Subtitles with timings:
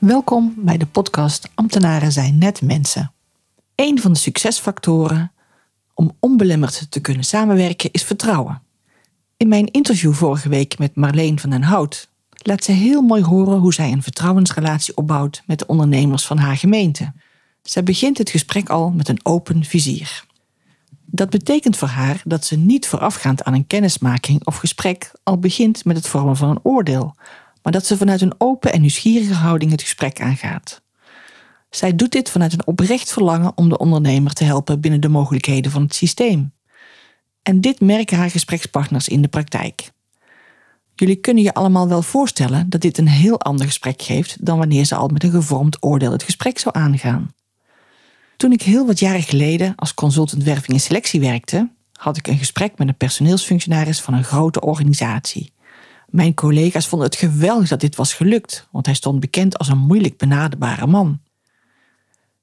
[0.00, 3.12] Welkom bij de podcast Ambtenaren zijn net mensen.
[3.74, 5.32] Een van de succesfactoren
[5.94, 8.62] om onbelemmerd te kunnen samenwerken is vertrouwen.
[9.36, 13.58] In mijn interview vorige week met Marleen van den Hout laat ze heel mooi horen
[13.58, 17.12] hoe zij een vertrouwensrelatie opbouwt met de ondernemers van haar gemeente.
[17.62, 20.24] Zij begint het gesprek al met een open vizier.
[21.04, 25.84] Dat betekent voor haar dat ze niet voorafgaand aan een kennismaking of gesprek al begint
[25.84, 27.14] met het vormen van een oordeel,
[27.62, 30.82] maar dat ze vanuit een open en nieuwsgierige houding het gesprek aangaat.
[31.70, 35.70] Zij doet dit vanuit een oprecht verlangen om de ondernemer te helpen binnen de mogelijkheden
[35.70, 36.52] van het systeem.
[37.42, 39.90] En dit merken haar gesprekspartners in de praktijk.
[40.94, 44.84] Jullie kunnen je allemaal wel voorstellen dat dit een heel ander gesprek geeft dan wanneer
[44.84, 47.34] ze al met een gevormd oordeel het gesprek zou aangaan.
[48.36, 52.38] Toen ik heel wat jaren geleden als consultant werving en selectie werkte, had ik een
[52.38, 55.52] gesprek met een personeelsfunctionaris van een grote organisatie.
[56.10, 59.78] Mijn collega's vonden het geweldig dat dit was gelukt, want hij stond bekend als een
[59.78, 61.20] moeilijk benaderbare man.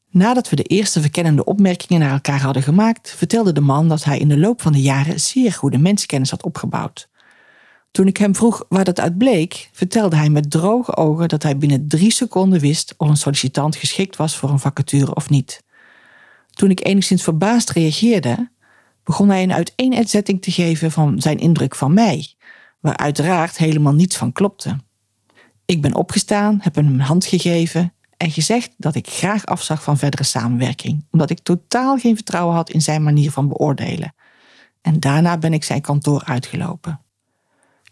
[0.09, 4.19] Nadat we de eerste verkennende opmerkingen naar elkaar hadden gemaakt, vertelde de man dat hij
[4.19, 7.09] in de loop van de jaren zeer goede mensenkennis had opgebouwd.
[7.91, 11.57] Toen ik hem vroeg waar dat uit bleek, vertelde hij met droge ogen dat hij
[11.57, 15.63] binnen drie seconden wist of een sollicitant geschikt was voor een vacature of niet.
[16.49, 18.49] Toen ik enigszins verbaasd reageerde,
[19.03, 22.35] begon hij een uiteenzetting te geven van zijn indruk van mij,
[22.87, 24.77] waar uiteraard helemaal niets van klopte.
[25.65, 29.97] Ik ben opgestaan, heb hem een hand gegeven en gezegd dat ik graag afzag van
[29.97, 34.13] verdere samenwerking, omdat ik totaal geen vertrouwen had in zijn manier van beoordelen.
[34.81, 37.01] En daarna ben ik zijn kantoor uitgelopen.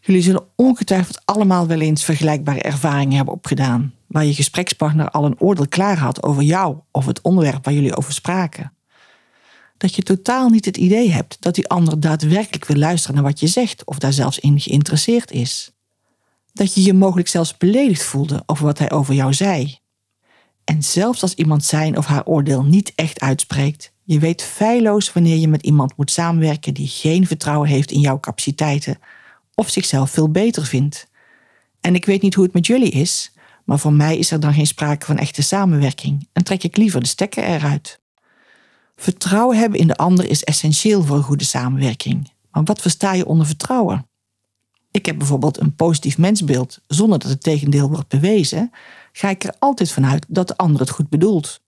[0.02, 5.40] Jullie zullen ongetwijfeld allemaal wel eens vergelijkbare ervaringen hebben opgedaan, waar je gesprekspartner al een
[5.40, 8.74] oordeel klaar had over jou of het onderwerp waar jullie over spraken.
[9.78, 13.40] Dat je totaal niet het idee hebt dat die ander daadwerkelijk wil luisteren naar wat
[13.40, 15.72] je zegt of daar zelfs in geïnteresseerd is.
[16.54, 19.78] Dat je je mogelijk zelfs beledigd voelde over wat hij over jou zei.
[20.64, 25.38] En zelfs als iemand zijn of haar oordeel niet echt uitspreekt, je weet feilloos wanneer
[25.38, 29.00] je met iemand moet samenwerken die geen vertrouwen heeft in jouw capaciteiten
[29.56, 31.08] of zichzelf veel beter vindt.
[31.82, 33.32] En ik weet niet hoe het met jullie is,
[33.64, 37.02] maar voor mij is er dan geen sprake van echte samenwerking en trek ik liever
[37.02, 38.00] de stekker eruit.
[38.96, 42.32] Vertrouwen hebben in de ander is essentieel voor een goede samenwerking.
[42.52, 44.08] Maar wat versta je onder vertrouwen?
[44.92, 48.72] Ik heb bijvoorbeeld een positief mensbeeld zonder dat het tegendeel wordt bewezen,
[49.12, 51.62] ga ik er altijd vanuit dat de ander het goed bedoelt.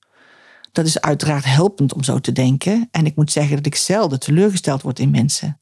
[0.71, 4.19] Dat is uiteraard helpend om zo te denken en ik moet zeggen dat ik zelden
[4.19, 5.59] teleurgesteld word in mensen.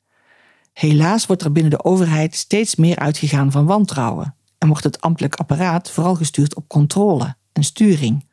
[0.73, 5.35] Helaas wordt er binnen de overheid steeds meer uitgegaan van wantrouwen en wordt het ambtelijk
[5.35, 8.24] apparaat vooral gestuurd op controle en sturing.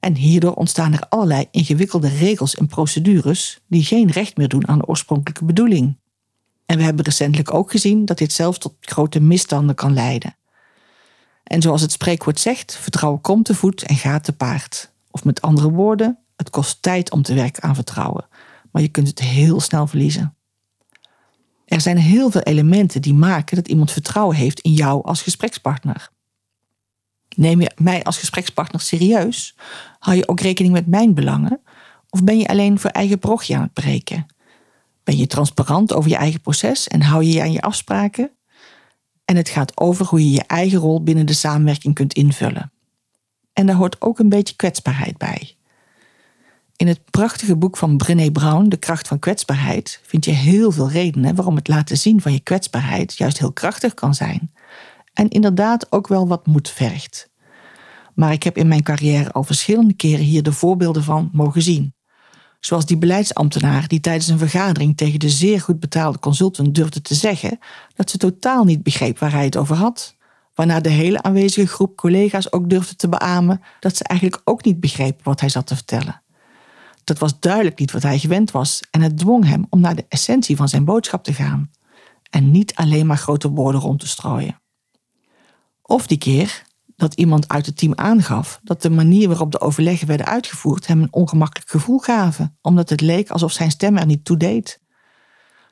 [0.00, 4.78] En hierdoor ontstaan er allerlei ingewikkelde regels en procedures die geen recht meer doen aan
[4.78, 5.96] de oorspronkelijke bedoeling.
[6.66, 10.36] En we hebben recentelijk ook gezien dat dit zelfs tot grote misstanden kan leiden.
[11.44, 14.92] En zoals het spreekwoord zegt, vertrouwen komt te voet en gaat te paard.
[15.10, 18.26] Of met andere woorden, het kost tijd om te werken aan vertrouwen,
[18.72, 20.36] maar je kunt het heel snel verliezen.
[21.64, 26.10] Er zijn heel veel elementen die maken dat iemand vertrouwen heeft in jou als gesprekspartner.
[27.38, 29.54] Neem je mij als gesprekspartner serieus?
[29.98, 31.60] Hou je ook rekening met mijn belangen?
[32.10, 34.26] Of ben je alleen voor eigen parochie aan het breken?
[35.04, 38.30] Ben je transparant over je eigen proces en hou je je aan je afspraken?
[39.24, 42.72] En het gaat over hoe je je eigen rol binnen de samenwerking kunt invullen.
[43.52, 45.56] En daar hoort ook een beetje kwetsbaarheid bij.
[46.76, 50.90] In het prachtige boek van Brené Brown, De kracht van kwetsbaarheid, vind je heel veel
[50.90, 54.50] redenen waarom het laten zien van je kwetsbaarheid juist heel krachtig kan zijn.
[55.18, 57.30] En inderdaad ook wel wat moed vergt.
[58.14, 61.94] Maar ik heb in mijn carrière al verschillende keren hier de voorbeelden van mogen zien.
[62.60, 67.14] Zoals die beleidsambtenaar die tijdens een vergadering tegen de zeer goed betaalde consultant durfde te
[67.14, 67.58] zeggen
[67.94, 70.16] dat ze totaal niet begreep waar hij het over had.
[70.54, 74.80] Waarna de hele aanwezige groep collega's ook durfde te beamen dat ze eigenlijk ook niet
[74.80, 76.22] begrepen wat hij zat te vertellen.
[77.04, 80.06] Dat was duidelijk niet wat hij gewend was en het dwong hem om naar de
[80.08, 81.70] essentie van zijn boodschap te gaan
[82.30, 84.60] en niet alleen maar grote woorden rond te strooien.
[85.90, 86.62] Of die keer
[86.96, 91.02] dat iemand uit het team aangaf dat de manier waarop de overleggen werden uitgevoerd hem
[91.02, 94.80] een ongemakkelijk gevoel gaven, omdat het leek alsof zijn stem er niet toe deed.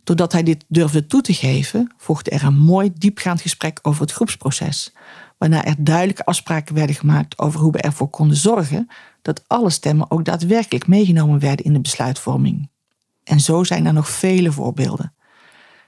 [0.05, 4.13] Doordat hij dit durfde toe te geven, volgde er een mooi diepgaand gesprek over het
[4.13, 4.93] groepsproces,
[5.39, 8.89] waarna er duidelijke afspraken werden gemaakt over hoe we ervoor konden zorgen
[9.23, 12.71] dat alle stemmen ook daadwerkelijk meegenomen werden in de besluitvorming.
[13.25, 15.15] En zo zijn er nog vele voorbeelden.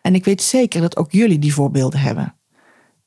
[0.03, 2.38] En ik weet zeker dat ook jullie die voorbeelden hebben.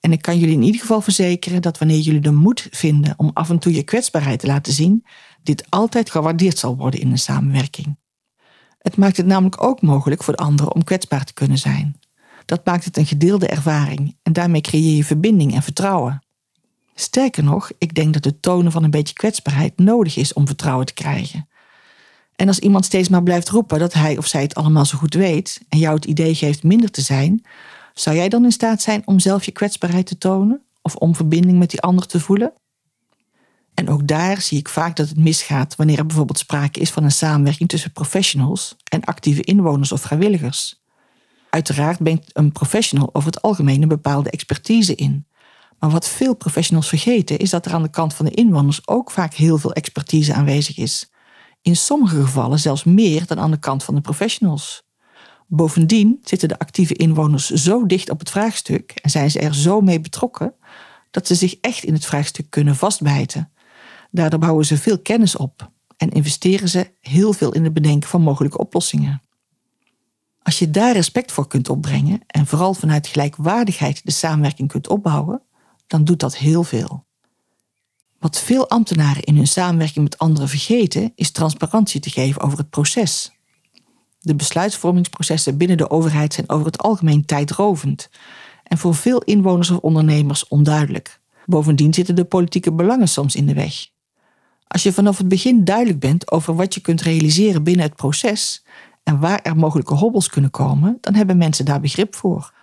[0.02, 3.32] En ik kan jullie in ieder geval verzekeren dat wanneer jullie de moed vinden om
[3.34, 5.06] af en toe je kwetsbaarheid te laten zien,
[5.44, 7.98] dit altijd gewaardeerd zal worden in een samenwerking.
[8.78, 12.00] Het maakt het namelijk ook mogelijk voor de anderen om kwetsbaar te kunnen zijn.
[12.46, 16.24] Dat maakt het een gedeelde ervaring en daarmee creëer je verbinding en vertrouwen.
[16.96, 20.86] Sterker nog, ik denk dat het tonen van een beetje kwetsbaarheid nodig is om vertrouwen
[20.86, 21.48] te krijgen.
[22.36, 25.14] En als iemand steeds maar blijft roepen dat hij of zij het allemaal zo goed
[25.14, 27.46] weet en jou het idee geeft minder te zijn,
[27.94, 31.60] zou jij dan in staat zijn om zelf je kwetsbaarheid te tonen of om verbinding
[31.60, 32.54] met die ander te voelen?
[33.74, 37.04] En ook daar zie ik vaak dat het misgaat wanneer er bijvoorbeeld sprake is van
[37.04, 40.82] een samenwerking tussen professionals en actieve inwoners of vrijwilligers.
[41.50, 45.26] Uiteraard brengt een professional over het algemeen een bepaalde expertise in.
[45.80, 49.12] Maar wat veel professionals vergeten is dat er aan de kant van de inwoners ook
[49.12, 51.12] vaak heel veel expertise aanwezig is.
[51.62, 54.84] In sommige gevallen zelfs meer dan aan de kant van de professionals.
[55.54, 59.82] Bovendien zitten de actieve inwoners zo dicht op het vraagstuk en zijn ze er zo
[59.82, 60.54] mee betrokken
[61.10, 63.52] dat ze zich echt in het vraagstuk kunnen vastbijten.
[64.12, 68.22] Daardoor bouwen ze veel kennis op en investeren ze heel veel in het bedenken van
[68.22, 69.22] mogelijke oplossingen.
[70.42, 75.42] Als je daar respect voor kunt opbrengen en vooral vanuit gelijkwaardigheid de samenwerking kunt opbouwen,
[75.88, 77.06] dan doet dat heel veel.
[78.20, 82.70] Wat veel ambtenaren in hun samenwerking met anderen vergeten, is transparantie te geven over het
[82.70, 83.32] proces.
[84.24, 88.10] De besluitvormingsprocessen binnen de overheid zijn over het algemeen tijdrovend
[88.64, 91.20] en voor veel inwoners of ondernemers onduidelijk.
[91.46, 93.88] Bovendien zitten de politieke belangen soms in de weg.
[94.68, 98.66] Als je vanaf het begin duidelijk bent over wat je kunt realiseren binnen het proces
[99.04, 102.54] en waar er mogelijke hobbels kunnen komen, dan hebben mensen daar begrip voor.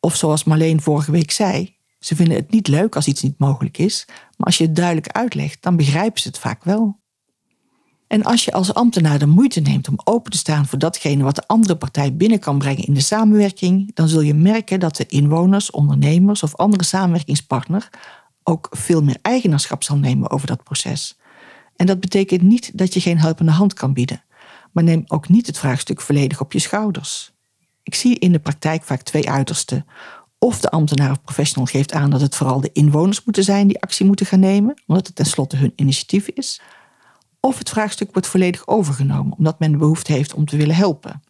[0.00, 3.78] Of zoals Marleen vorige week zei, ze vinden het niet leuk als iets niet mogelijk
[3.78, 6.98] is, maar als je het duidelijk uitlegt, dan begrijpen ze het vaak wel.
[8.08, 11.34] En als je als ambtenaar de moeite neemt om open te staan voor datgene wat
[11.34, 15.06] de andere partij binnen kan brengen in de samenwerking, dan zul je merken dat de
[15.06, 17.88] inwoners, ondernemers of andere samenwerkingspartner
[18.42, 21.18] ook veel meer eigenaarschap zal nemen over dat proces.
[21.76, 24.24] En dat betekent niet dat je geen helpende hand kan bieden,
[24.72, 27.32] maar neem ook niet het vraagstuk volledig op je schouders.
[27.82, 29.86] Ik zie in de praktijk vaak twee uitersten.
[30.38, 33.80] Of de ambtenaar of professional geeft aan dat het vooral de inwoners moeten zijn die
[33.80, 36.60] actie moeten gaan nemen, omdat het tenslotte hun initiatief is.
[37.40, 41.22] Of het vraagstuk wordt volledig overgenomen, omdat men de behoefte heeft om te willen helpen.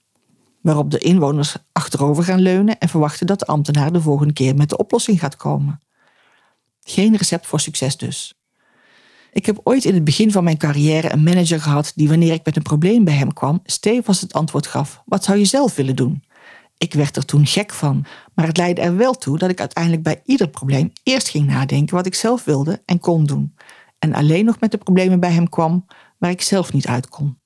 [0.60, 4.68] Waarop de inwoners achterover gaan leunen en verwachten dat de ambtenaar de volgende keer met
[4.68, 5.80] de oplossing gaat komen.
[6.82, 8.38] Geen recept voor succes dus.
[9.32, 12.44] Ik heb ooit in het begin van mijn carrière een manager gehad die wanneer ik
[12.44, 15.96] met een probleem bij hem kwam, stevig het antwoord gaf: Wat zou je zelf willen
[15.96, 16.22] doen?
[16.78, 18.04] Ik werd er toen gek van,
[18.34, 21.96] maar het leidde er wel toe dat ik uiteindelijk bij ieder probleem eerst ging nadenken
[21.96, 23.54] wat ik zelf wilde en kon doen,
[23.98, 25.86] en alleen nog met de problemen bij hem kwam
[26.18, 27.38] waar ik zelf niet uit kon.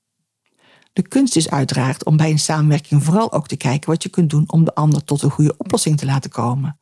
[0.92, 4.30] De kunst is uiteraard om bij een samenwerking vooral ook te kijken wat je kunt
[4.30, 6.78] doen om de ander tot een goede oplossing te laten komen.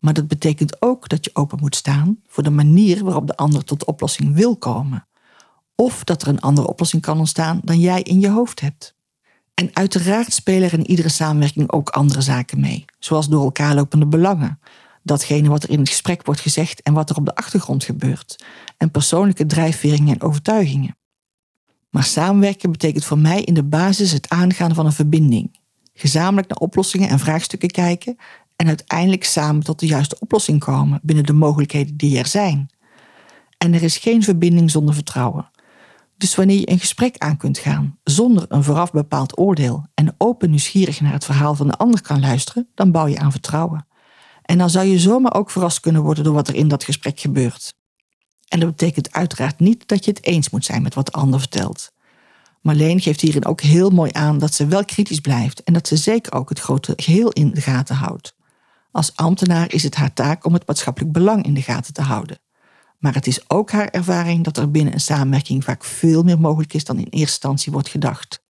[0.00, 3.64] Maar dat betekent ook dat je open moet staan voor de manier waarop de ander
[3.64, 5.06] tot de oplossing wil komen.
[5.74, 8.94] Of dat er een andere oplossing kan ontstaan dan jij in je hoofd hebt.
[9.54, 14.06] En uiteraard spelen er in iedere samenwerking ook andere zaken mee, zoals door elkaar lopende
[14.06, 14.60] belangen,
[15.04, 18.44] datgene wat er in het gesprek wordt gezegd en wat er op de achtergrond gebeurt,
[18.76, 20.96] en persoonlijke drijfveringen en overtuigingen.
[21.90, 25.58] Maar samenwerken betekent voor mij in de basis het aangaan van een verbinding,
[25.94, 28.16] gezamenlijk naar oplossingen en vraagstukken kijken
[28.56, 32.70] en uiteindelijk samen tot de juiste oplossing komen binnen de mogelijkheden die er zijn.
[33.58, 35.50] En er is geen verbinding zonder vertrouwen.
[36.16, 40.50] Dus wanneer je een gesprek aan kunt gaan zonder een vooraf bepaald oordeel en open
[40.50, 43.86] nieuwsgierig naar het verhaal van de ander kan luisteren, dan bouw je aan vertrouwen.
[44.44, 47.20] En dan zou je zomaar ook verrast kunnen worden door wat er in dat gesprek
[47.20, 47.74] gebeurt.
[48.48, 51.40] En dat betekent uiteraard niet dat je het eens moet zijn met wat de ander
[51.40, 51.92] vertelt.
[52.60, 55.96] Marleen geeft hierin ook heel mooi aan dat ze wel kritisch blijft en dat ze
[55.96, 58.34] zeker ook het grote geheel in de gaten houdt.
[58.90, 62.38] Als ambtenaar is het haar taak om het maatschappelijk belang in de gaten te houden.
[62.98, 66.74] Maar het is ook haar ervaring dat er binnen een samenwerking vaak veel meer mogelijk
[66.74, 68.43] is dan in eerste instantie wordt gedacht.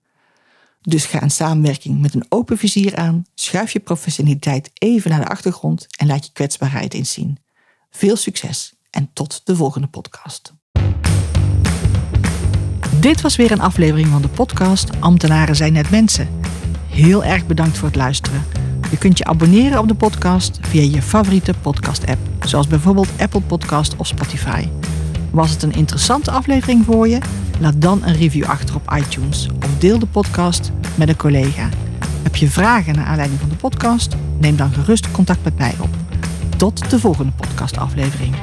[0.86, 5.28] Dus ga een samenwerking met een open vizier aan, schuif je professionaliteit even naar de
[5.28, 7.38] achtergrond en laat je kwetsbaarheid inzien.
[7.90, 10.52] Veel succes en tot de volgende podcast.
[13.00, 16.28] Dit was weer een aflevering van de podcast Ambtenaren zijn net mensen.
[16.88, 18.44] Heel erg bedankt voor het luisteren.
[18.90, 22.20] Je kunt je abonneren op de podcast via je favoriete podcast-app.
[22.46, 24.68] zoals bijvoorbeeld Apple Podcast of Spotify.
[25.30, 27.18] Was het een interessante aflevering voor je?
[27.60, 31.68] Laat dan een review achter op iTunes of deel de podcast met een collega.
[32.22, 34.16] Heb je vragen naar aanleiding van de podcast?
[34.38, 35.90] Neem dan gerust contact met mij op.
[36.56, 38.34] Tot de volgende podcastaflevering.